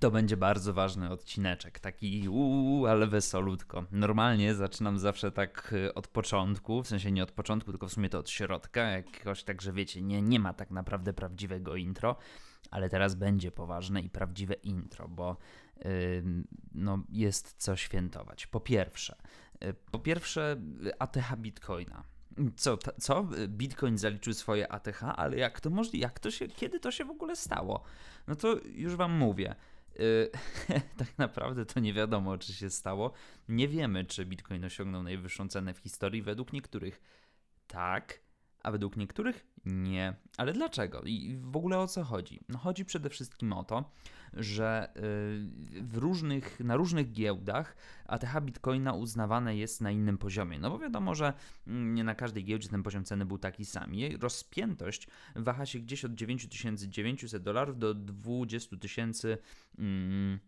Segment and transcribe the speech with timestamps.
[0.00, 3.84] To będzie bardzo ważny odcineczek, taki uuu, ale wesolutko.
[3.92, 8.08] Normalnie zaczynam zawsze tak y, od początku, w sensie nie od początku, tylko w sumie
[8.08, 12.16] to od środka, jakoś tak, że wiecie, nie, nie ma tak naprawdę prawdziwego intro,
[12.70, 15.36] ale teraz będzie poważne i prawdziwe intro, bo
[15.84, 15.90] yy,
[16.74, 18.46] no, jest co świętować.
[18.46, 19.16] Po pierwsze,
[19.60, 20.56] yy, po pierwsze
[20.98, 22.04] ATH Bitcoina.
[22.56, 23.26] Co, ta, co?
[23.48, 26.02] Bitcoin zaliczył swoje ATH, ale jak to możliwe?
[26.02, 27.82] Jak to się, kiedy to się w ogóle stało?
[28.26, 29.54] No to już wam mówię.
[29.98, 30.30] Yy,
[30.98, 33.12] tak naprawdę to nie wiadomo, czy się stało.
[33.48, 36.22] Nie wiemy, czy Bitcoin osiągnął najwyższą cenę w historii.
[36.22, 37.00] Według niektórych
[37.66, 38.20] tak,
[38.62, 40.14] a według niektórych nie.
[40.36, 41.02] Ale dlaczego?
[41.02, 42.40] I w ogóle o co chodzi?
[42.48, 43.90] No chodzi przede wszystkim o to,
[44.32, 50.58] że y, w różnych, na różnych giełdach ATH Bitcoina uznawane jest na innym poziomie.
[50.58, 51.32] No bo wiadomo, że
[51.66, 53.94] mm, nie na każdej giełdzie ten poziom ceny był taki sam.
[53.94, 59.38] Jej rozpiętość waha się gdzieś od 9900 dolarów do 20 tysięcy.
[59.78, 60.38] Mm,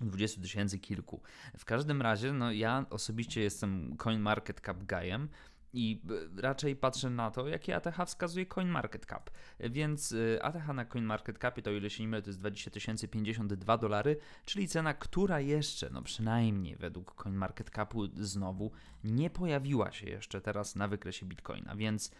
[0.00, 1.22] 20 tysięcy kilku.
[1.58, 5.28] W każdym razie, no ja osobiście jestem CoinMarketCap guyem,
[5.72, 6.02] i
[6.36, 9.30] raczej patrzę na to, jakie ATH wskazuje CoinMarketCap.
[9.60, 12.70] Więc y, ATH na CoinMarketCapie, to ile się nie mylę, to jest 20
[13.10, 18.70] 052 dolary, czyli cena, która jeszcze, no przynajmniej według CoinMarketCapu znowu
[19.04, 22.10] nie pojawiła się jeszcze teraz na wykresie Bitcoina, więc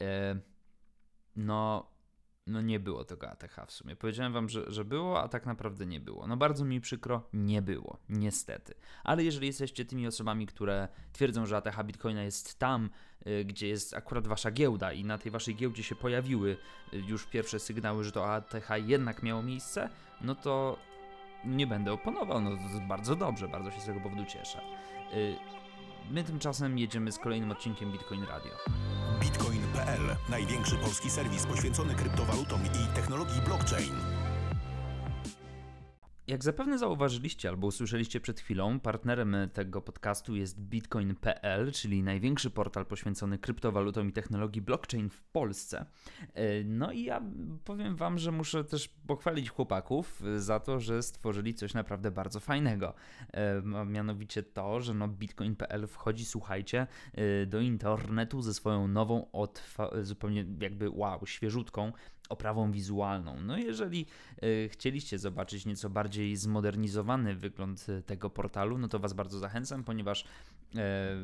[0.00, 0.06] yy,
[1.36, 1.91] no
[2.46, 3.96] no nie było tego ATH w sumie.
[3.96, 6.26] Powiedziałem wam, że, że było, a tak naprawdę nie było.
[6.26, 8.74] No bardzo mi przykro, nie było, niestety.
[9.04, 12.90] Ale jeżeli jesteście tymi osobami, które twierdzą, że ATH Bitcoina jest tam,
[13.26, 16.56] y, gdzie jest akurat wasza giełda i na tej waszej giełdzie się pojawiły
[16.92, 20.78] y, już pierwsze sygnały, że to ATH jednak miało miejsce, no to
[21.44, 24.60] nie będę oponował, no to jest bardzo dobrze, bardzo się z tego powodu cieszę.
[25.14, 25.36] Y,
[26.10, 28.52] my tymczasem jedziemy z kolejnym odcinkiem Bitcoin Radio.
[29.20, 30.16] Bitcoin.pl.
[30.28, 34.11] Największy polski serwis poświęcony kryptowalutom i technologii blockchain.
[36.32, 42.86] Jak zapewne zauważyliście albo usłyszeliście przed chwilą, partnerem tego podcastu jest Bitcoin.pl, czyli największy portal
[42.86, 45.86] poświęcony kryptowalutom i technologii blockchain w Polsce.
[46.34, 47.22] E, no i ja
[47.64, 52.94] powiem Wam, że muszę też pochwalić chłopaków za to, że stworzyli coś naprawdę bardzo fajnego.
[53.32, 59.26] E, mianowicie to, że no Bitcoin.pl wchodzi, słuchajcie, e, do internetu ze swoją nową,
[60.02, 61.92] zupełnie jakby wow, świeżutką
[62.28, 63.40] oprawą wizualną.
[63.40, 64.06] No jeżeli
[64.42, 69.84] y, chcieliście zobaczyć nieco bardziej zmodernizowany wygląd e, tego portalu, no to Was bardzo zachęcam,
[69.84, 70.24] ponieważ
[70.76, 71.16] e,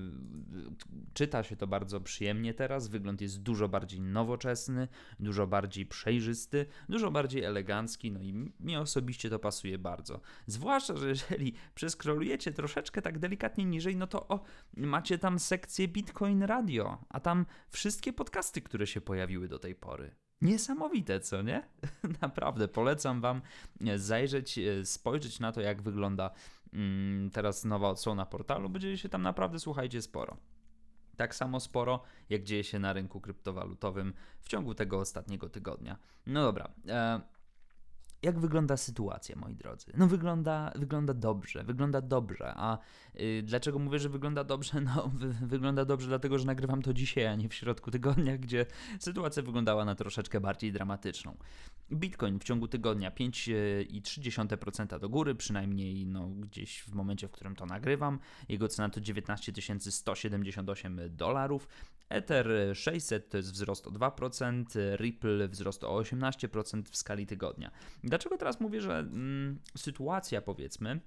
[1.15, 2.89] czyta się to bardzo przyjemnie teraz.
[2.89, 4.89] Wygląd jest dużo bardziej nowoczesny,
[5.21, 10.21] dużo bardziej przejrzysty, dużo bardziej elegancki, no i mi osobiście to pasuje bardzo.
[10.47, 14.41] Zwłaszcza, że jeżeli przeskrolujecie troszeczkę tak delikatnie niżej, no to o,
[14.77, 20.28] macie tam sekcję Bitcoin Radio, a tam wszystkie podcasty, które się pojawiły do tej pory.
[20.41, 21.69] Niesamowite, co nie?
[22.23, 23.43] Naprawdę polecam Wam
[23.87, 26.31] e, zajrzeć, e, spojrzeć na to, jak wygląda
[26.73, 28.69] mm, teraz nowa odsłona portalu.
[28.69, 30.37] Będzie się tam naprawdę, słuchajcie, sporo.
[31.17, 35.97] Tak samo sporo, jak dzieje się na rynku kryptowalutowym w ciągu tego ostatniego tygodnia.
[36.27, 36.69] No dobra.
[36.89, 37.21] E
[38.23, 39.93] jak wygląda sytuacja, moi drodzy?
[39.97, 42.53] No wygląda, wygląda dobrze, wygląda dobrze.
[42.57, 42.79] A
[43.15, 44.81] yy, dlaczego mówię, że wygląda dobrze?
[44.89, 48.67] No wy, wygląda dobrze dlatego, że nagrywam to dzisiaj, a nie w środku tygodnia, gdzie
[49.01, 51.37] sytuacja wyglądała na troszeczkę bardziej dramatyczną.
[51.93, 57.67] Bitcoin w ciągu tygodnia 5,3% do góry, przynajmniej no, gdzieś w momencie, w którym to
[57.67, 58.19] nagrywam.
[58.49, 59.53] Jego cena to 19
[59.91, 61.69] 178 dolarów.
[62.09, 64.65] Ether 600 to jest wzrost o 2%,
[64.97, 67.71] Ripple wzrost o 18% w skali tygodnia.
[68.05, 71.01] Dlaczego teraz mówię, że mm, sytuacja powiedzmy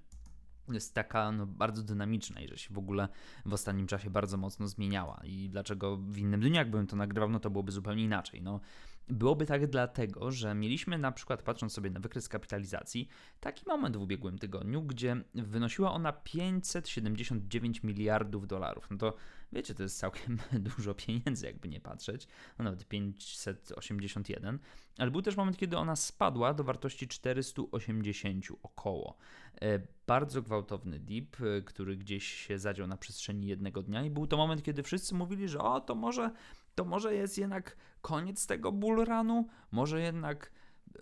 [0.68, 3.08] jest taka no, bardzo dynamiczna i że się w ogóle
[3.46, 5.20] w ostatnim czasie bardzo mocno zmieniała.
[5.24, 8.42] I dlaczego w innym dniu, jakbym to nagrywał, no to byłoby zupełnie inaczej.
[8.42, 8.60] No,
[9.08, 13.08] Byłoby tak dlatego, że mieliśmy na przykład, patrząc sobie na wykres kapitalizacji,
[13.40, 18.90] taki moment w ubiegłym tygodniu, gdzie wynosiła ona 579 miliardów dolarów.
[18.90, 19.16] No to
[19.52, 20.38] wiecie, to jest całkiem
[20.76, 24.58] dużo pieniędzy, jakby nie patrzeć, no nawet 581,
[24.98, 29.16] ale był też moment, kiedy ona spadła do wartości 480 około.
[29.62, 34.26] E, bardzo gwałtowny dip, e, który gdzieś się zadział na przestrzeni jednego dnia i był
[34.26, 36.30] to moment, kiedy wszyscy mówili, że o, to może
[36.74, 40.52] to może jest jednak koniec tego bullrunu, może jednak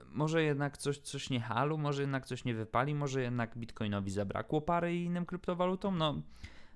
[0.06, 4.60] może jednak coś, coś nie halu, może jednak coś nie wypali, może jednak Bitcoinowi zabrakło
[4.60, 6.22] pary i innym kryptowalutom, no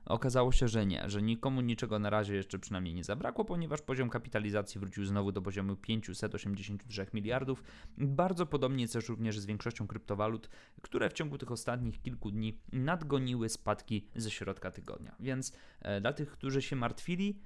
[0.07, 4.11] okazało się, że nie, że nikomu niczego na razie jeszcze przynajmniej nie zabrakło, ponieważ poziom
[4.11, 7.63] kapitalizacji wrócił znowu do poziomu 583 miliardów.
[7.99, 10.49] Bardzo podobnie też również z większością kryptowalut,
[10.83, 15.17] które w ciągu tych ostatnich kilku dni nadgoniły spadki ze środka tygodnia.
[15.21, 17.41] Więc e, dla tych, którzy się martwili,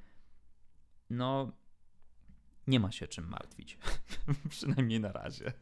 [1.10, 1.52] no
[2.66, 3.78] nie ma się czym martwić.
[4.50, 5.52] Przynajmniej na razie.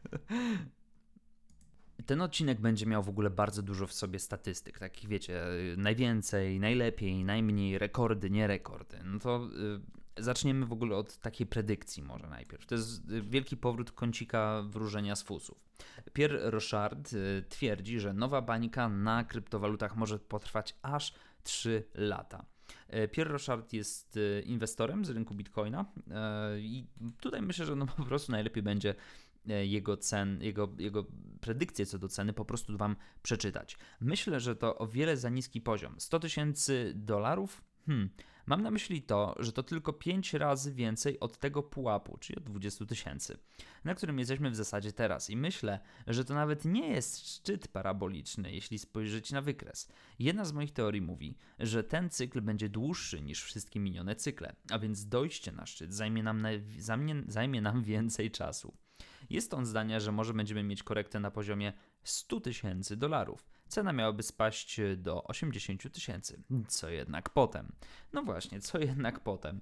[2.05, 5.43] ten odcinek będzie miał w ogóle bardzo dużo w sobie statystyk, takich wiecie,
[5.77, 8.97] najwięcej, najlepiej, najmniej, rekordy, nie rekordy.
[9.03, 9.49] No to
[10.17, 12.65] y, zaczniemy w ogóle od takiej predykcji może najpierw.
[12.65, 15.57] To jest y, wielki powrót kącika wróżenia z fusów.
[16.13, 22.45] Pierre Rochard y, twierdzi, że nowa bańka na kryptowalutach może potrwać aż 3 lata.
[22.93, 26.11] Y, Pierre Rochard jest y, inwestorem z rynku Bitcoina y,
[26.61, 26.87] i
[27.19, 28.95] tutaj myślę, że no po prostu najlepiej będzie
[29.49, 31.05] E, jego cen, jego, jego
[31.41, 33.77] predykcje co do ceny po prostu Wam przeczytać.
[34.01, 35.95] Myślę, że to o wiele za niski poziom.
[35.97, 37.63] 100 tysięcy dolarów?
[37.85, 38.09] Hmm.
[38.47, 42.43] Mam na myśli to, że to tylko 5 razy więcej od tego pułapu, czyli od
[42.43, 43.37] 20 tysięcy,
[43.83, 45.29] na którym jesteśmy w zasadzie teraz.
[45.29, 49.91] I myślę, że to nawet nie jest szczyt paraboliczny, jeśli spojrzeć na wykres.
[50.19, 54.79] Jedna z moich teorii mówi, że ten cykl będzie dłuższy niż wszystkie minione cykle, a
[54.79, 58.73] więc dojście na szczyt zajmie nam, na, zajmie, zajmie nam więcej czasu.
[59.29, 61.73] Jest on zdania, że może będziemy mieć korektę na poziomie
[62.03, 63.56] 100 tysięcy dolarów.
[63.67, 66.43] Cena miałaby spaść do 80 tysięcy.
[66.67, 67.71] Co jednak potem?
[68.13, 69.61] No właśnie, co jednak potem?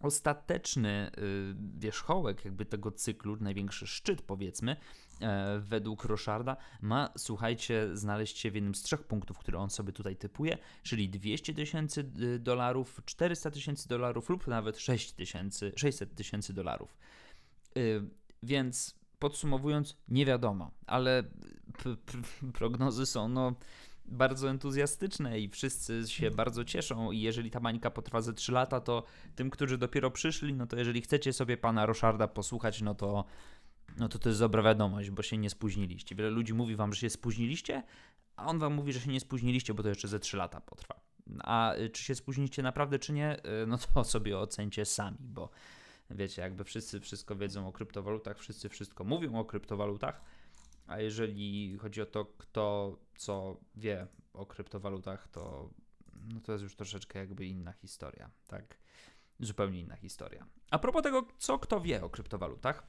[0.00, 4.76] ostateczny y, wierzchołek jakby tego cyklu, największy szczyt powiedzmy,
[5.20, 9.92] e, według Rocharda ma, słuchajcie, znaleźć się w jednym z trzech punktów, które on sobie
[9.92, 16.14] tutaj typuje, czyli 200 tysięcy y, dolarów, 400 tysięcy dolarów lub nawet 6 tysięcy, 600
[16.14, 16.96] tysięcy dolarów.
[17.76, 18.02] Y,
[18.42, 21.22] więc podsumowując, nie wiadomo, ale
[22.54, 23.54] prognozy są no,
[24.04, 28.80] bardzo entuzjastyczne i wszyscy się bardzo cieszą i jeżeli ta bańka potrwa ze 3 lata,
[28.80, 29.02] to
[29.34, 33.24] tym, którzy dopiero przyszli, no to jeżeli chcecie sobie pana Rocharda posłuchać, no to
[33.98, 36.14] no to to jest dobra wiadomość, bo się nie spóźniliście.
[36.14, 37.82] Wiele ludzi mówi wam, że się spóźniliście,
[38.36, 41.00] a on wam mówi, że się nie spóźniliście, bo to jeszcze ze 3 lata potrwa.
[41.38, 45.50] A y, czy się spóźniliście naprawdę, czy nie, y, no to sobie ocencie sami, bo
[46.10, 50.20] wiecie, jakby wszyscy wszystko wiedzą o kryptowalutach, wszyscy wszystko mówią o kryptowalutach,
[50.86, 55.70] a jeżeli chodzi o to, kto co wie o kryptowalutach, to,
[56.34, 58.78] no to jest już troszeczkę jakby inna historia, tak?
[59.40, 60.46] Zupełnie inna historia.
[60.70, 62.86] A propos tego, co kto wie o kryptowalutach,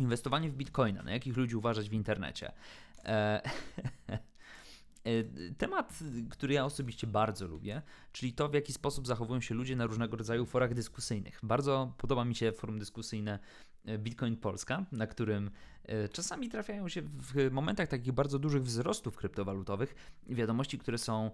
[0.00, 2.52] inwestowanie w bitcoina, na jakich ludzi uważać w internecie.
[2.52, 3.42] E E,
[5.58, 5.98] temat,
[6.30, 10.16] który ja osobiście bardzo lubię, czyli to, w jaki sposób zachowują się ludzie na różnego
[10.16, 11.40] rodzaju forach dyskusyjnych.
[11.42, 13.38] Bardzo podoba mi się forum dyskusyjne e,
[13.98, 15.50] Bitcoin Polska, na którym
[15.84, 19.94] e, czasami trafiają się w momentach takich bardzo dużych wzrostów kryptowalutowych
[20.26, 21.30] wiadomości, które są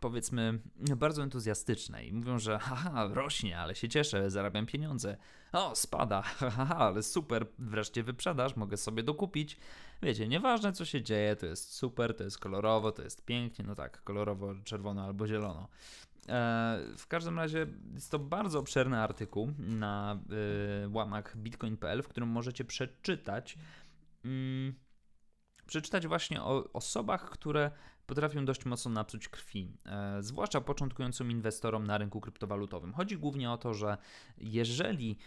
[0.00, 0.58] powiedzmy
[0.96, 5.16] bardzo entuzjastyczne i mówią, że haha, rośnie, ale się cieszę, zarabiam pieniądze.
[5.52, 6.22] O, spada,
[6.56, 9.56] haha, ale super, wreszcie wyprzedaż, mogę sobie dokupić.
[10.02, 13.74] Wiecie, nieważne co się dzieje, to jest super, to jest kolorowo, to jest pięknie, no
[13.74, 15.68] tak, kolorowo, czerwono albo zielono.
[16.30, 20.18] E, w każdym razie jest to bardzo obszerny artykuł na
[20.84, 23.58] y, łamach bitcoin.pl, w którym możecie przeczytać.
[24.24, 24.74] Mm,
[25.66, 27.70] przeczytać właśnie o osobach, które
[28.06, 32.92] potrafią dość mocno napsuć krwi, e, zwłaszcza początkującym inwestorom na rynku kryptowalutowym.
[32.92, 33.96] Chodzi głównie o to, że
[34.38, 35.18] jeżeli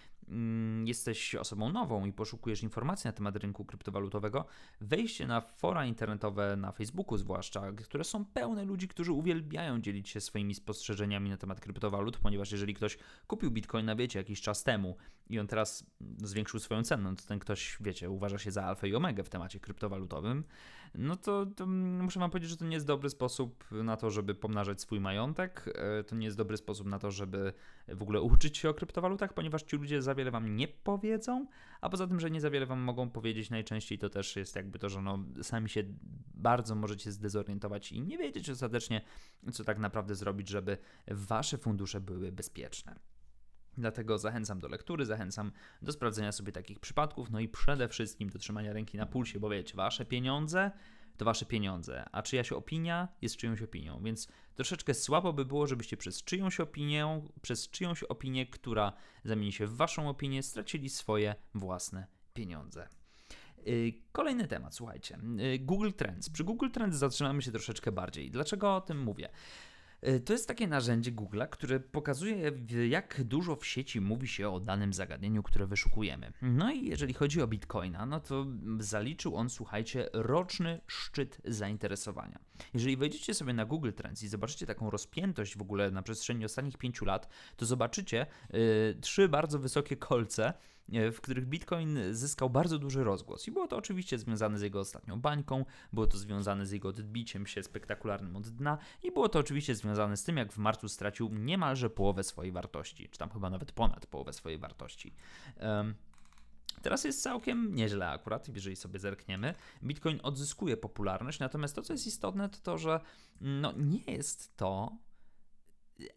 [0.86, 4.46] jesteś osobą nową i poszukujesz informacji na temat rynku kryptowalutowego,
[4.82, 10.22] wejście na fora internetowe na Facebooku zwłaszcza, które są pełne ludzi, którzy uwielbiają dzielić się
[10.22, 12.98] swoimi spostrzeżeniami na temat kryptowalut, ponieważ jeżeli ktoś
[13.28, 14.96] kupił Bitcoina, wiecie, jakiś czas temu
[15.30, 15.86] i on teraz
[16.18, 19.30] zwiększył swoją cenę, no to ten ktoś, wiecie, uważa się za alfę i omegę w
[19.30, 20.44] temacie kryptowalutowym,
[20.96, 24.36] no to, to, muszę wam powiedzieć, że to nie jest dobry sposób na to, żeby
[24.36, 25.70] pomnażać swój majątek.
[25.76, 27.54] E, to nie jest dobry sposób na to, żeby
[27.88, 31.48] w ogóle uczyć się o kryptowalutach, ponieważ ci ludzie za wiele wam nie powiedzą,
[31.82, 34.80] a poza tym, że nie za wiele wam mogą powiedzieć najczęściej, to też jest jakby
[34.80, 35.84] to, że no, sami się
[36.34, 39.02] bardzo możecie zdezorientować i nie wiedzieć ostatecznie,
[39.52, 40.78] co tak naprawdę zrobić, żeby
[41.08, 42.96] wasze fundusze były bezpieczne.
[43.78, 45.52] Dlatego zachęcam do lektury, zachęcam
[45.82, 49.50] do sprawdzenia sobie takich przypadków, no i przede wszystkim do trzymania ręki na pulsie, bo
[49.50, 50.72] wiecie, wasze pieniądze
[51.18, 55.98] to wasze pieniądze, a czyjaś opinia jest czyjąś opinią, więc troszeczkę słabo by było, żebyście
[55.98, 58.94] przez czyjąś opinię, przez czyjąś opinię, która
[59.26, 62.88] zamieni się w waszą opinię, stracili swoje własne pieniądze.
[63.68, 65.20] Y, kolejny temat, słuchajcie.
[65.56, 66.30] Y, Google Trends.
[66.30, 68.32] Przy Google Trends zatrzymamy się troszeczkę bardziej.
[68.32, 69.30] Dlaczego o tym mówię?
[70.04, 72.52] E, to jest takie narzędzie Google'a, które pokazuje,
[72.90, 76.34] jak dużo w sieci mówi się o danym zagadnieniu, które wyszukujemy.
[76.42, 78.46] No i jeżeli chodzi o Bitcoina, no to
[78.80, 82.40] zaliczył on, słuchajcie, roczny szczyt zainteresowania.
[82.74, 86.78] Jeżeli wejdziecie sobie na Google Trends i zobaczycie taką rozpiętość w ogóle na przestrzeni ostatnich
[86.78, 88.60] pięciu lat, to zobaczycie yy,
[89.02, 90.54] trzy bardzo wysokie kolce,
[91.12, 93.48] w których Bitcoin zyskał bardzo duży rozgłos.
[93.48, 97.48] I było to oczywiście związane z jego ostatnią bańką, było to związane z jego odbiciem
[97.48, 101.30] się spektakularnym od dna i było to oczywiście związane z tym, jak w marcu stracił
[101.30, 105.14] niemalże połowę swojej wartości, czy tam chyba nawet ponad połowę swojej wartości.
[105.60, 105.96] Um,
[106.82, 109.54] Teraz jest całkiem nieźle akurat, jeżeli sobie zerkniemy.
[109.84, 113.00] Bitcoin odzyskuje popularność, natomiast to, co jest istotne, to to, że
[113.42, 114.98] no, nie jest to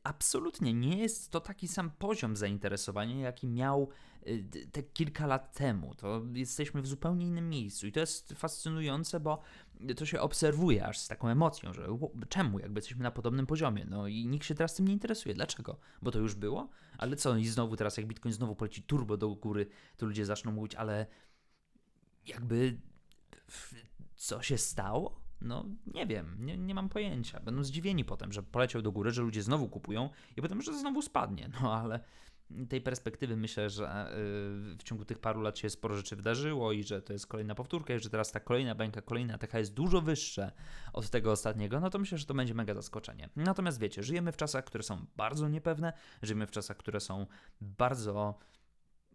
[0.02, 3.88] absolutnie nie jest to taki sam poziom zainteresowania, jaki miał
[4.26, 5.94] y, te kilka lat temu.
[5.94, 9.40] To jesteśmy w zupełnie innym miejscu i to jest fascynujące, bo
[9.96, 11.88] to się obserwuje aż z taką emocją, że
[12.28, 13.84] czemu, jakby jesteśmy na podobnym poziomie.
[13.88, 15.34] No i nikt się teraz tym nie interesuje.
[15.34, 15.78] Dlaczego?
[16.02, 16.68] Bo to już było?
[16.98, 19.66] Ale co, i znowu teraz jak Bitcoin znowu poleci turbo do góry,
[19.96, 21.06] to ludzie zaczną mówić, ale
[22.26, 22.80] jakby
[24.16, 25.25] co się stało?
[25.40, 27.40] No, nie wiem, nie, nie mam pojęcia.
[27.40, 31.02] Będą zdziwieni potem, że poleciał do góry, że ludzie znowu kupują i potem, że znowu
[31.02, 31.50] spadnie.
[31.62, 32.00] No, ale
[32.68, 36.82] tej perspektywy myślę, że y, w ciągu tych paru lat się sporo rzeczy wydarzyło i
[36.82, 40.00] że to jest kolejna powtórka i że teraz ta kolejna bańka, kolejna taka jest dużo
[40.00, 40.52] wyższe
[40.92, 43.28] od tego ostatniego, no to myślę, że to będzie mega zaskoczenie.
[43.36, 47.26] Natomiast wiecie, żyjemy w czasach, które są bardzo niepewne, żyjemy w czasach, które są
[47.60, 48.38] bardzo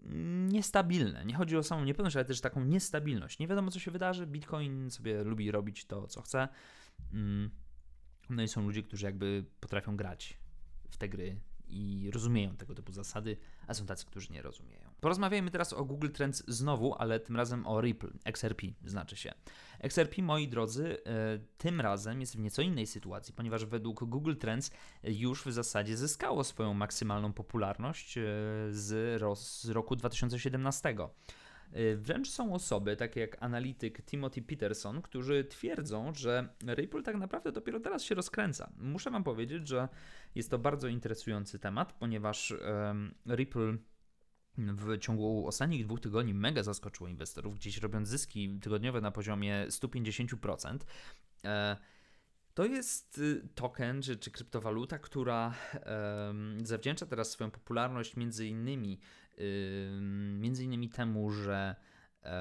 [0.01, 1.25] niestabilne.
[1.25, 3.39] Nie chodzi o samą niepewność, ale też taką niestabilność.
[3.39, 4.27] Nie wiadomo, co się wydarzy.
[4.27, 6.47] Bitcoin sobie lubi robić to, co chce.
[7.13, 7.49] Mm.
[8.29, 10.37] No i są ludzie, którzy jakby potrafią grać
[10.89, 11.39] w te gry
[11.71, 13.37] i rozumieją tego typu zasady,
[13.67, 14.89] a są tacy, którzy nie rozumieją.
[15.01, 19.33] Porozmawiajmy teraz o Google Trends znowu, ale tym razem o Ripple, XRP znaczy się.
[19.79, 24.71] XRP, moi drodzy, e, tym razem jest w nieco innej sytuacji, ponieważ według Google Trends
[25.03, 28.21] już w zasadzie zyskało swoją maksymalną popularność e,
[28.69, 30.95] z, z roku 2017.
[31.73, 37.51] E, wręcz są osoby, takie jak analityk Timothy Peterson, którzy twierdzą, że Ripple tak naprawdę
[37.51, 38.71] dopiero teraz się rozkręca.
[38.77, 39.89] Muszę Wam powiedzieć, że
[40.35, 42.53] jest to bardzo interesujący temat, ponieważ
[43.35, 43.77] Ripple
[44.57, 50.77] w ciągu ostatnich dwóch tygodni mega zaskoczyło inwestorów, gdzieś robiąc zyski tygodniowe na poziomie 150%.
[51.45, 51.77] E,
[52.53, 55.53] to jest y, token czy, czy kryptowaluta, która
[56.63, 58.99] zawdzięcza teraz swoją popularność między innymi,
[60.39, 61.75] między innymi temu, że
[62.23, 62.31] e,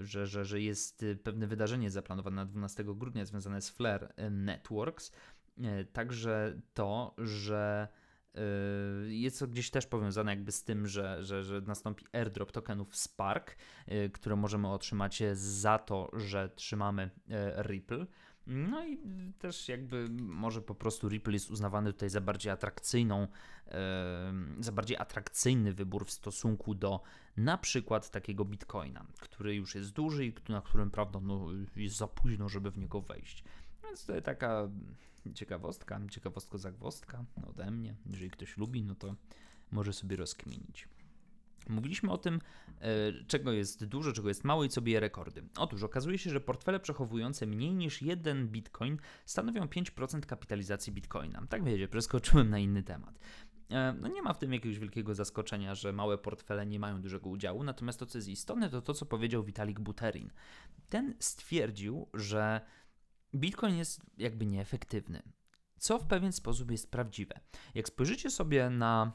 [0.00, 5.12] że, że, że jest pewne wydarzenie zaplanowane na 12 grudnia związane z Flare Networks.
[5.62, 7.88] E, także to, że
[9.04, 12.96] Yy, jest to gdzieś też powiązane jakby z tym, że, że, że nastąpi airdrop tokenów
[12.96, 13.56] Spark,
[14.12, 17.10] które możemy otrzymać za to, że trzymamy
[17.62, 18.06] Ripple.
[18.46, 18.98] No i
[19.38, 23.28] też jakby może po prostu Ripple jest uznawany tutaj za bardziej atrakcyjną,
[24.60, 27.00] za bardziej atrakcyjny wybór w stosunku do
[27.36, 32.06] na przykład takiego Bitcoina, który już jest duży i na którym prawda no, jest za
[32.06, 33.44] późno, żeby w niego wejść.
[33.84, 34.68] Więc to jest taka
[35.34, 37.94] ciekawostka, ciekawostka zagwostka ode mnie.
[38.06, 39.14] Jeżeli ktoś lubi, no to
[39.72, 40.88] może sobie rozkminić.
[41.68, 42.40] Mówiliśmy o tym,
[42.80, 42.88] e,
[43.26, 45.42] czego jest dużo, czego jest mało i co bije rekordy.
[45.56, 51.46] Otóż okazuje się, że portfele przechowujące mniej niż jeden bitcoin stanowią 5% kapitalizacji bitcoina.
[51.48, 53.18] Tak wiecie, przeskoczyłem na inny temat.
[53.70, 57.28] E, no nie ma w tym jakiegoś wielkiego zaskoczenia, że małe portfele nie mają dużego
[57.28, 60.30] udziału, natomiast to, co jest istotne, to to, co powiedział Vitalik Buterin.
[60.88, 62.60] Ten stwierdził, że
[63.34, 65.22] Bitcoin jest jakby nieefektywny,
[65.78, 67.40] co w pewien sposób jest prawdziwe.
[67.74, 69.12] Jak spojrzycie sobie na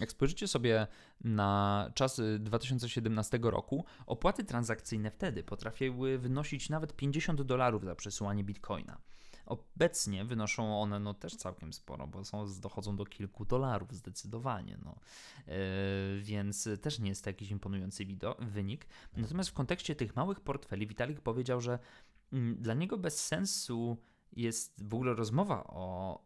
[0.00, 0.86] jak spojrzycie sobie
[1.20, 8.98] na czasy 2017 roku, opłaty transakcyjne wtedy potrafiły wynosić nawet 50 dolarów za przesyłanie bitcoina.
[9.46, 14.78] Obecnie wynoszą one no, też całkiem sporo, bo są, dochodzą do kilku dolarów zdecydowanie.
[14.84, 14.96] No.
[15.46, 15.54] Yy,
[16.20, 18.06] więc też nie jest to jakiś imponujący
[18.38, 18.86] wynik.
[19.16, 21.78] Natomiast w kontekście tych małych portfeli Vitalik powiedział, że
[22.32, 23.96] Mm, dla niego bez sensu
[24.32, 26.22] jest w ogóle rozmowa o,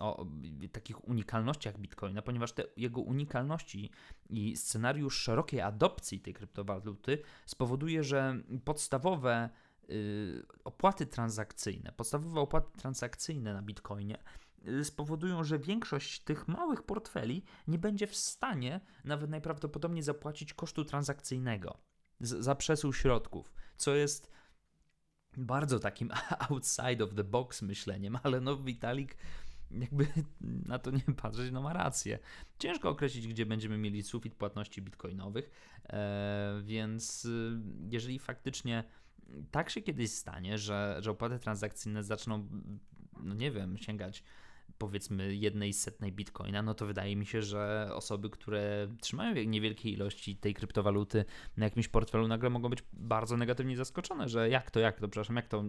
[0.00, 0.26] o
[0.72, 3.90] takich unikalnościach Bitcoina, ponieważ te jego unikalności
[4.30, 9.50] i scenariusz szerokiej adopcji tej kryptowaluty spowoduje, że podstawowe
[9.90, 14.18] y, opłaty transakcyjne, podstawowe opłaty transakcyjne na Bitcoinie
[14.68, 20.84] y, spowodują, że większość tych małych portfeli nie będzie w stanie nawet najprawdopodobniej zapłacić kosztu
[20.84, 21.78] transakcyjnego
[22.20, 24.30] za przesył środków, co jest
[25.36, 26.10] bardzo takim
[26.50, 29.16] outside of the box myśleniem, ale no Vitalik
[29.70, 30.06] jakby
[30.40, 32.18] na to nie patrzeć, no ma rację.
[32.58, 35.50] Ciężko określić, gdzie będziemy mieli sufit płatności bitcoinowych,
[35.86, 38.84] e, więc y, jeżeli faktycznie
[39.50, 42.48] tak się kiedyś stanie, że, że opłaty transakcyjne zaczną,
[43.20, 44.22] no nie wiem, sięgać
[44.78, 50.36] powiedzmy jednej setnej bitcoina, no to wydaje mi się, że osoby, które trzymają niewielkie ilości
[50.36, 51.24] tej kryptowaluty
[51.56, 55.36] na jakimś portfelu nagle mogą być bardzo negatywnie zaskoczone, że jak to, jak to, przepraszam,
[55.36, 55.64] jak to,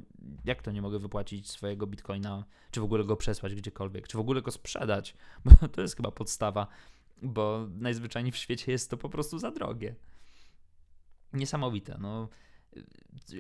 [0.46, 4.22] jak to nie mogę wypłacić swojego bitcoina, czy w ogóle go przesłać gdziekolwiek, czy w
[4.22, 5.16] ogóle go sprzedać,
[5.46, 6.68] bo to jest chyba podstawa,
[7.22, 9.96] bo najzwyczajniej w świecie jest to po prostu za drogie.
[11.34, 12.30] Niesamowite, no.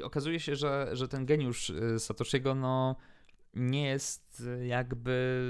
[0.03, 2.95] Okazuje się, że, że ten geniusz y, Satoshiego, no
[3.53, 5.41] nie jest jakby,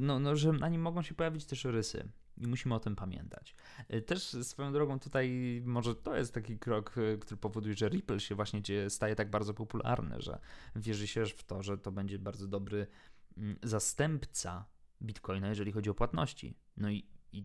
[0.00, 3.54] no, no, że na nim mogą się pojawić też rysy I musimy o tym pamiętać.
[3.94, 8.20] Y, też swoją drogą tutaj może to jest taki krok, y, który powoduje, że Ripple
[8.20, 10.38] się właśnie staje tak bardzo popularny, że
[10.76, 12.86] wierzy się w to, że to będzie bardzo dobry
[13.36, 14.64] mm, zastępca
[15.02, 16.54] Bitcoina, jeżeli chodzi o płatności.
[16.76, 17.44] No i, i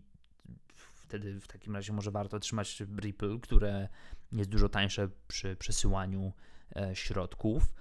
[0.94, 3.88] wtedy w takim razie może warto trzymać Ripple, które
[4.32, 6.32] jest dużo tańsze przy przesyłaniu
[6.76, 7.74] e, środków.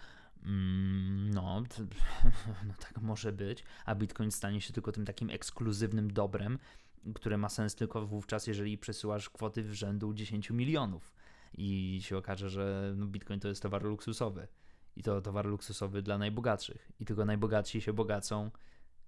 [0.45, 1.63] Mm, no,
[2.67, 6.59] no, tak może być, a Bitcoin stanie się tylko tym takim ekskluzywnym dobrem,
[7.15, 11.13] które ma sens tylko wówczas, jeżeli przesyłasz kwoty w rzędu 10 milionów
[11.53, 14.47] i się okaże, że no, Bitcoin to jest towar luksusowy
[14.95, 18.51] i to towar luksusowy dla najbogatszych i tylko najbogatsi się bogacą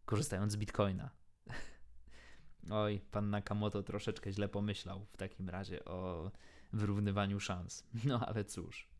[0.06, 1.10] korzystając z Bitcoina.
[2.72, 6.32] Oj, pan Nakamoto troszeczkę źle pomyślał w takim razie o
[6.74, 7.84] wyrównywaniu szans.
[8.06, 8.95] No ale cóż.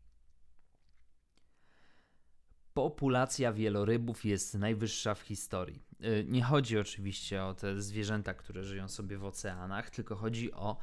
[2.76, 5.82] Populacja wielorybów jest najwyższa w historii.
[6.04, 10.76] Y, nie chodzi oczywiście o te zwierzęta, które żyją sobie w oceanach, tylko chodzi o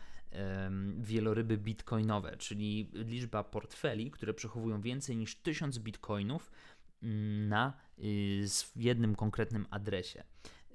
[0.98, 6.52] wieloryby bitcoinowe, czyli liczba portfeli, które przechowują więcej niż 1000 bitcoinów
[7.04, 8.46] mm, na y,
[8.76, 10.24] jednym konkretnym adresie.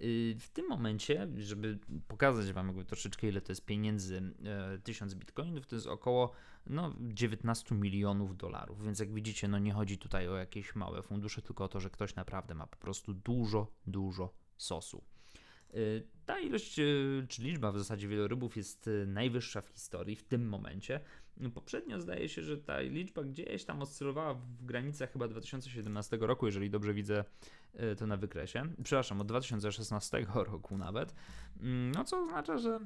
[0.02, 1.78] Y, w tym momencie, żeby
[2.08, 4.34] pokazać Wam jakby troszeczkę ile to jest pieniędzy,
[4.84, 6.32] 1000 bitcoinów to jest około
[6.66, 11.42] no, 19 milionów dolarów, więc jak widzicie, no nie chodzi tutaj o jakieś małe fundusze,
[11.42, 15.04] tylko o to, że ktoś naprawdę ma po prostu dużo, dużo sosu.
[15.74, 20.48] Y, ta ilość, y, czy liczba w zasadzie wielorybów jest najwyższa w historii w tym
[20.48, 21.00] momencie.
[21.54, 26.70] Poprzednio zdaje się, że ta liczba gdzieś tam oscylowała w granicach chyba 2017 roku, jeżeli
[26.70, 27.24] dobrze widzę
[27.74, 28.62] e, to na wykresie.
[28.84, 31.14] Przepraszam, od 2016 roku nawet.
[31.60, 32.80] Mm, no co oznacza, że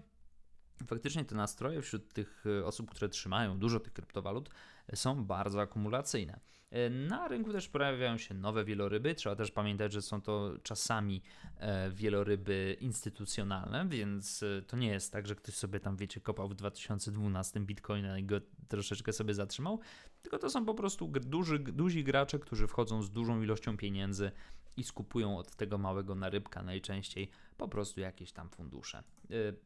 [0.86, 4.50] faktycznie te nastroje wśród tych e, osób, które trzymają dużo tych kryptowalut,
[4.94, 6.40] są bardzo akumulacyjne.
[6.72, 9.14] E, na rynku też pojawiają się nowe wieloryby.
[9.14, 11.22] Trzeba też pamiętać, że są to czasami
[11.58, 16.48] e, wieloryby instytucjonalne, więc e, to nie jest tak, że ktoś sobie tam, wiecie, kopał
[16.48, 19.80] w 2012 bitcoina i go troszeczkę sobie zatrzymał,
[20.22, 24.30] tylko to są po prostu duży, duzi gracze, którzy wchodzą z dużą ilością pieniędzy
[24.76, 29.02] i skupują od tego małego narybka najczęściej po prostu jakieś tam fundusze.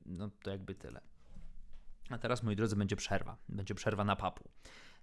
[0.06, 1.00] No to jakby tyle.
[2.10, 3.36] A teraz, moi drodzy, będzie przerwa.
[3.48, 4.48] Będzie przerwa na papu.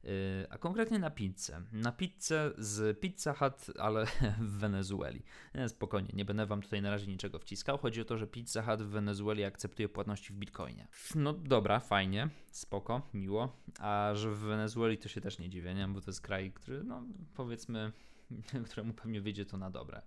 [0.05, 1.61] Y, a konkretnie na pizzę.
[1.71, 4.05] Na pizzę z Pizza Hut, ale
[4.39, 5.23] w Wenezueli.
[5.55, 7.77] Nie, spokojnie, nie będę wam tutaj na razie niczego wciskał.
[7.77, 10.87] Chodzi o to, że Pizza Hut w Wenezueli akceptuje płatności w bitcoinie.
[11.15, 13.55] No dobra, fajnie, spoko, miło.
[13.79, 15.87] A że w Wenezueli to się też nie dziwię, nie?
[15.87, 17.03] bo to jest kraj, który, no
[17.35, 17.91] powiedzmy,
[18.65, 20.01] któremu pewnie wyjdzie to na dobre.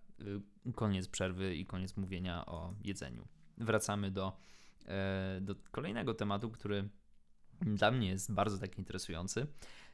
[0.69, 3.29] Y, koniec przerwy i koniec mówienia o jedzeniu.
[3.59, 4.37] Wracamy do,
[4.87, 6.89] e, do kolejnego tematu, który
[7.61, 9.47] dla mnie jest bardzo tak interesujący.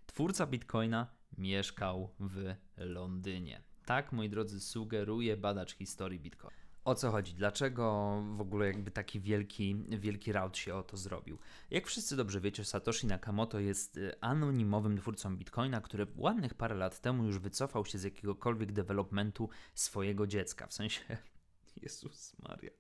[0.07, 1.07] Twórca Bitcoina
[1.39, 3.63] mieszkał w Londynie.
[3.85, 6.62] Tak, moi drodzy, sugeruje badacz historii Bitcoin.
[6.85, 7.35] O co chodzi?
[7.35, 11.39] Dlaczego w ogóle jakby taki wielki, wielki raut się o to zrobił?
[11.71, 17.01] Jak wszyscy dobrze wiecie, Satoshi Nakamoto jest y, anonimowym twórcą Bitcoina, który ładnych parę lat
[17.01, 20.67] temu już wycofał się z jakiegokolwiek developmentu swojego dziecka.
[20.67, 21.01] W sensie,
[21.83, 22.71] Jezus Maria.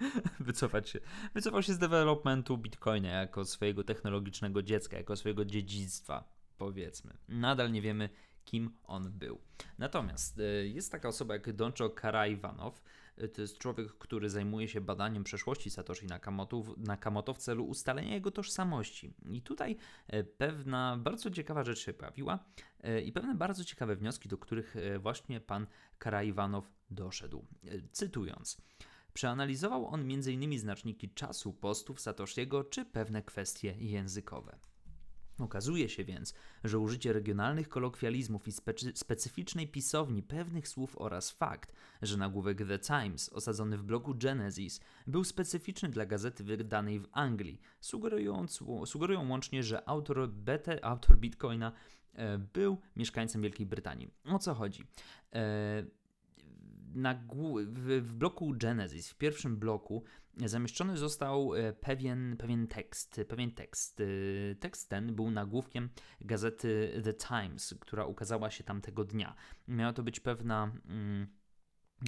[0.40, 1.00] wycofać się.
[1.34, 7.16] Wycofał się z developmentu Bitcoina jako swojego technologicznego dziecka, jako swojego dziedzictwa powiedzmy.
[7.28, 8.08] Nadal nie wiemy,
[8.44, 9.38] kim on był.
[9.78, 12.82] Natomiast e, jest taka osoba jak Doncho Karajwanow.
[13.16, 18.14] E, to jest człowiek, który zajmuje się badaniem przeszłości Satoshi Nakamoto, Nakamoto w celu ustalenia
[18.14, 19.14] jego tożsamości.
[19.30, 19.76] I tutaj
[20.06, 22.38] e, pewna bardzo ciekawa rzecz się pojawiła
[23.04, 25.66] i pewne bardzo ciekawe wnioski, do których właśnie pan
[25.98, 27.46] Karajwanow doszedł.
[27.92, 28.62] Cytując.
[29.12, 30.58] Przeanalizował on m.in.
[30.58, 34.58] znaczniki czasu postów Satoshiego czy pewne kwestie językowe.
[35.38, 41.72] Okazuje się więc, że użycie regionalnych kolokwializmów i specy specyficznej pisowni pewnych słów oraz fakt,
[42.02, 47.60] że nagłówek The Times osadzony w bloku Genesis był specyficzny dla gazety wydanej w Anglii,
[48.86, 51.72] sugerują łącznie, że autor, bete, autor Bitcoina
[52.14, 54.10] e, był mieszkańcem Wielkiej Brytanii.
[54.24, 54.84] O co chodzi?
[55.32, 55.84] E,
[56.94, 57.14] na,
[57.66, 60.04] w, w bloku Genesis, w pierwszym bloku,
[60.36, 63.20] zamieszczony został e, pewien, pewien tekst.
[63.28, 64.00] Pewien tekst.
[64.00, 65.88] E, tekst ten był nagłówkiem
[66.20, 69.34] gazety The Times, która ukazała się tamtego dnia.
[69.68, 70.72] Miała to być pewna.
[70.86, 71.26] Mm,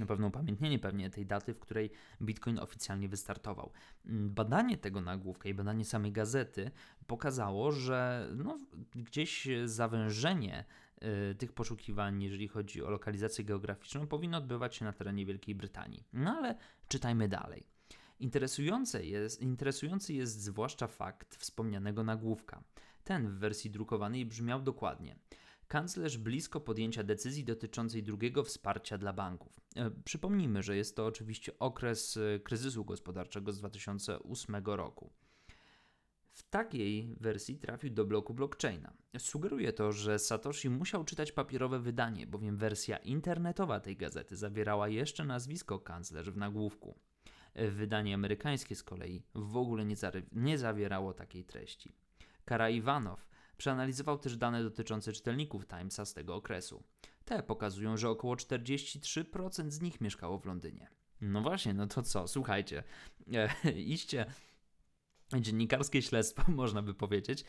[0.07, 1.91] pewne upamiętnienie pewnie tej daty, w której
[2.23, 3.73] Bitcoin oficjalnie wystartował.
[4.07, 6.71] Mm, badanie tego nagłówka i badanie samej gazety
[7.07, 8.59] pokazało, że no,
[8.95, 10.65] gdzieś zawężenie
[11.31, 16.05] y, tych poszukiwań, jeżeli chodzi o lokalizację geograficzną, powinno odbywać się na terenie Wielkiej Brytanii.
[16.13, 16.57] No ale
[16.89, 17.67] czytajmy dalej.
[18.21, 22.63] Interesujące jest, interesujący jest zwłaszcza fakt wspomnianego nagłówka.
[23.05, 25.17] Ten w wersji drukowanej brzmiał dokładnie.
[25.69, 29.61] Kanclerz blisko podjęcia decyzji dotyczącej drugiego wsparcia dla banków.
[29.77, 35.13] E, przypomnijmy, że jest to oczywiście okres e, kryzysu gospodarczego z 2008 roku.
[36.35, 38.93] W takiej wersji trafił do bloku blockchaina.
[39.19, 45.25] Sugeruje to, że Satoshi musiał czytać papierowe wydanie, bowiem wersja internetowa tej gazety zawierała jeszcze
[45.25, 46.99] nazwisko kanclerz w nagłówku.
[47.55, 49.97] Wydanie amerykańskie z kolei w ogóle nie,
[50.33, 51.93] nie zawierało takiej treści.
[52.45, 56.83] Kara Iwanow przeanalizował też dane dotyczące czytelników Timesa z tego okresu.
[57.25, 60.89] Te pokazują, że około 43% z nich mieszkało w Londynie.
[61.21, 62.29] No właśnie, no to co?
[62.29, 62.83] Słuchajcie,
[63.35, 64.27] e, iście
[65.41, 67.45] dziennikarskie śledztwo, można by powiedzieć.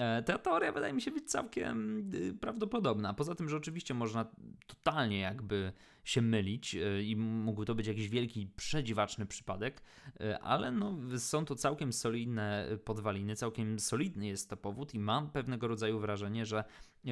[0.00, 3.14] E, ta teoria wydaje mi się być całkiem y, prawdopodobna.
[3.14, 4.26] Poza tym, że oczywiście można
[4.66, 5.72] totalnie jakby
[6.04, 9.82] się mylić e, i mógł to być jakiś wielki, przedziwaczny przypadek,
[10.20, 15.30] e, ale no, są to całkiem solidne podwaliny, całkiem solidny jest to powód i mam
[15.30, 16.64] pewnego rodzaju wrażenie, że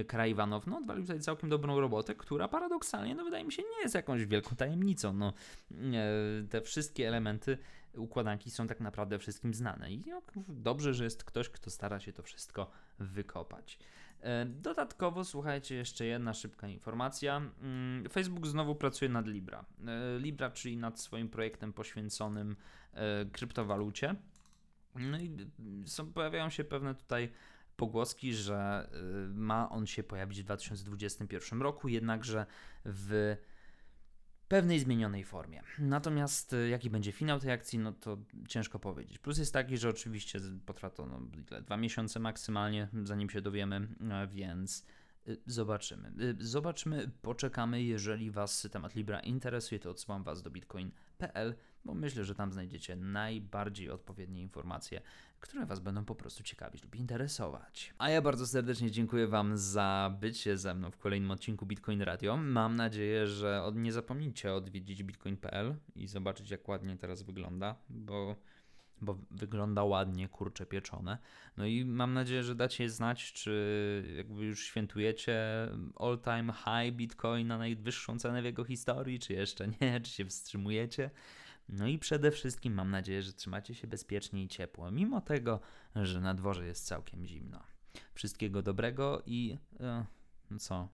[0.07, 3.95] Krajwanow no, odwalił tutaj całkiem dobrą robotę, która paradoksalnie, no wydaje mi się, nie jest
[3.95, 5.13] jakąś wielką tajemnicą.
[5.13, 5.33] No,
[6.51, 7.59] te wszystkie elementy
[7.97, 9.93] układanki są tak naprawdę wszystkim znane.
[9.93, 13.79] I no, dobrze, że jest ktoś, kto stara się to wszystko wykopać.
[14.21, 17.37] E, dodatkowo, słuchajcie, jeszcze jedna szybka informacja.
[17.63, 19.65] Mm, Facebook znowu pracuje nad Libra.
[19.87, 22.57] E, Libra, czyli nad swoim projektem poświęconym
[22.93, 24.15] e, kryptowalucie.
[24.95, 25.37] No i
[25.87, 27.33] są, pojawiają się pewne tutaj
[27.77, 28.89] pogłoski, że
[29.35, 32.47] ma on się pojawić w 2021 roku, jednakże
[32.85, 33.37] w
[34.49, 35.63] pewnej zmienionej formie.
[35.79, 39.19] Natomiast y, jaki będzie finał tej akcji, no to ciężko powiedzieć.
[39.19, 41.21] Plus jest taki, że oczywiście potrwa to no,
[41.61, 43.89] dwa miesiące maksymalnie, zanim się dowiemy,
[44.29, 44.98] więc y,
[45.47, 46.13] zobaczymy.
[46.21, 47.83] Y, zobaczmy, poczekamy.
[47.83, 52.97] Jeżeli Was temat Libra interesuje, to odsyłam Was do bitcoin.pl, bo myślę, że tam znajdziecie
[52.97, 55.01] najbardziej odpowiednie informacje
[55.41, 57.95] które Was będą po prostu ciekawić lub interesować.
[57.99, 62.37] A ja bardzo serdecznie dziękuję Wam za bycie ze mną w kolejnym odcinku Bitcoin Radio.
[62.37, 68.37] Mam nadzieję, że nie zapomnijcie odwiedzić bitcoin.pl i zobaczyć, jak ładnie teraz wygląda, bo
[69.01, 71.19] bo wygląda ładnie, kurcze pieczone.
[71.57, 75.39] No i mam nadzieję, że dacie znać, czy jakby już świętujecie
[75.97, 80.25] all time high Bitcoin na najwyższą cenę w jego historii, czy jeszcze nie, czy się
[80.25, 81.11] wstrzymujecie.
[81.69, 85.61] No i przede wszystkim mam nadzieję, że trzymacie się bezpiecznie i ciepło, mimo tego,
[85.97, 87.63] że na dworze jest całkiem zimno.
[88.15, 90.05] Wszystkiego dobrego i e,
[90.51, 90.87] no co,